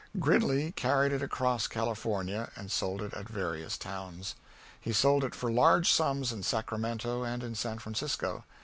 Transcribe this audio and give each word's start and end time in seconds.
Gridley 0.17 0.71
carried 0.71 1.11
it 1.11 1.21
across 1.21 1.67
California 1.67 2.49
and 2.55 2.71
sold 2.71 3.03
it 3.03 3.13
at 3.13 3.29
various 3.29 3.77
towns. 3.77 4.33
He 4.79 4.93
sold 4.93 5.23
it 5.23 5.35
for 5.35 5.51
large 5.51 5.91
sums 5.91 6.31
in 6.31 6.41
Sacramento 6.41 7.21
and 7.21 7.43
in 7.43 7.53
San 7.53 7.77
Francisco. 7.77 8.43